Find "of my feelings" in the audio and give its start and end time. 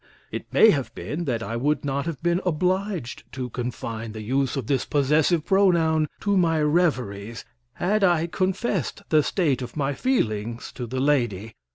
9.61-10.71